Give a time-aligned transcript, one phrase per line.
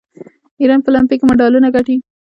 [0.61, 1.95] ایران په المپیک کې مډالونه ګټي.